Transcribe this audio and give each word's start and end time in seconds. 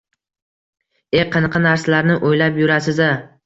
E, 1.19 1.21
qanaqa 1.37 1.63
narsalarni 1.67 2.19
o`ylab 2.33 2.61
yurasiz-a 2.67 3.15